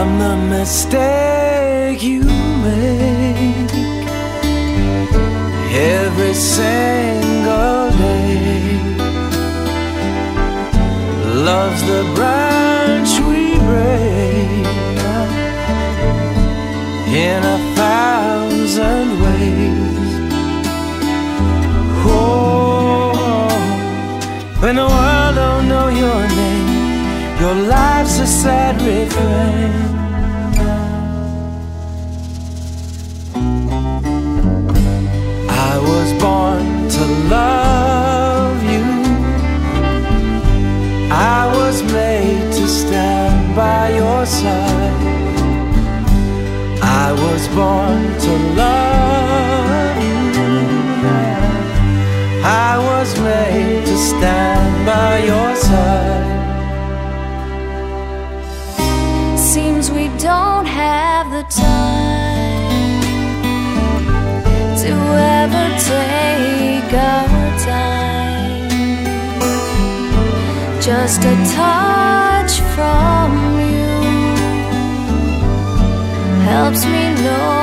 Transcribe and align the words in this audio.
I'm 0.00 0.18
the 0.18 0.34
mistake 0.56 2.02
you 2.02 2.24
make 2.64 3.70
every 5.74 6.32
single 6.32 7.90
day. 8.04 8.80
Love's 11.46 11.82
the 11.92 12.02
branch 12.14 13.10
we 13.28 13.58
break 13.68 14.66
in 17.26 17.40
a 17.56 17.58
thousand 17.80 19.06
ways. 19.24 20.10
Oh, 22.06 23.50
when 24.60 24.76
the 24.76 24.88
world 24.96 25.34
don't 25.34 25.68
know 25.68 25.88
your 25.88 26.22
name, 26.40 27.38
your 27.38 27.54
life 27.68 27.89
life's 28.00 28.18
a 28.18 28.26
sad 28.26 28.80
refrain. 28.80 29.72
I 35.48 35.74
was 35.90 36.08
born 36.22 36.88
to 36.96 37.04
love 37.34 38.58
you. 38.72 38.86
I 41.12 41.40
was 41.58 41.82
made 41.92 42.52
to 42.58 42.66
stand 42.66 43.54
by 43.54 43.90
your 43.90 44.24
side. 44.24 45.00
I 46.82 47.12
was 47.24 47.42
born 47.48 48.02
to 48.26 48.32
love 48.60 49.96
you. 50.08 50.20
I 52.44 52.78
was 52.78 53.20
made 53.20 53.84
to 53.84 53.96
stand 53.98 54.29
We 59.92 60.06
don't 60.18 60.66
have 60.66 61.30
the 61.32 61.42
time 61.42 63.00
to 64.82 64.92
ever 65.42 65.66
take 65.92 66.92
our 66.94 67.58
time. 67.58 68.70
Just 70.80 71.24
a 71.24 71.34
touch 71.56 72.60
from 72.74 73.30
you 73.58 73.90
helps 76.46 76.84
me 76.84 77.04
know 77.26 77.60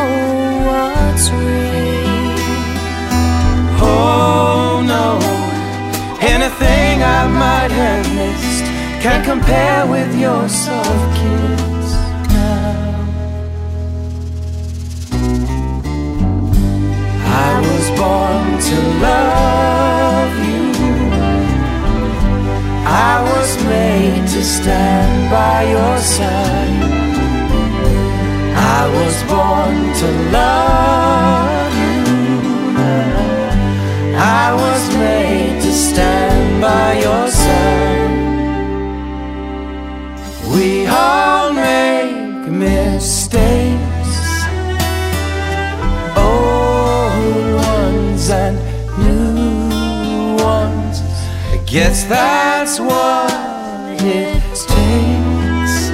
what's 0.67 1.31
real. 1.31 2.38
Oh 3.80 4.84
no, 4.86 5.08
anything 6.19 7.03
I 7.03 7.28
might 7.44 7.72
have 7.72 8.06
missed 8.16 8.66
can't 9.02 9.23
compare 9.23 9.88
with 9.88 10.14
your 10.19 10.50
soft 10.50 11.16
kiss 11.16 11.77
stand 24.57 25.29
by 25.29 25.57
your 25.75 25.97
side. 26.00 26.84
I 28.78 28.81
was 28.97 29.16
born 29.31 29.78
to 30.01 30.07
love 30.38 31.73
you. 31.84 32.00
I 34.44 34.47
was 34.63 34.81
made 35.03 35.62
to 35.66 35.72
stand 35.72 36.62
by 36.62 36.90
your 37.06 37.25
side. 37.44 38.16
We 40.53 40.88
all 40.88 41.53
make 41.53 42.47
mistakes, 42.69 44.16
old 46.28 47.47
ones 47.74 48.24
and 48.44 48.56
new 49.03 50.44
ones. 50.51 50.95
I 51.53 51.57
guess 51.66 52.06
that's 52.06 52.79
what 52.79 53.47
it 54.00 54.41
takes 54.53 55.90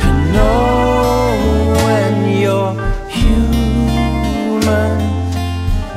to 0.00 0.08
know 0.32 1.74
when 1.84 2.14
you're 2.40 2.74
human 3.08 4.98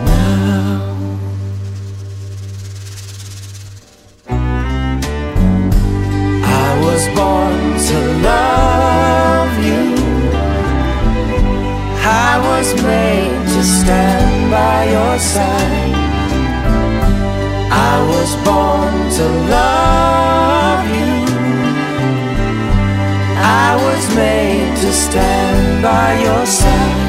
now. 0.05 0.81
I 6.43 6.69
was 6.85 7.03
born 7.17 7.59
to 7.89 7.97
love 8.29 9.53
you. 9.69 9.83
I 12.03 12.39
was 12.49 12.67
made 12.83 13.45
to 13.53 13.63
stand 13.63 14.51
by 14.51 14.77
your 14.95 15.19
side. 15.19 15.95
I 17.71 17.95
was 18.11 18.35
born 18.45 18.93
to 19.17 19.25
love 19.49 20.04
I 23.47 23.75
was 23.75 24.15
made 24.15 24.75
to 24.77 24.91
stand 24.91 25.83
by 25.83 26.19
your 26.19 26.45
side. 26.47 27.04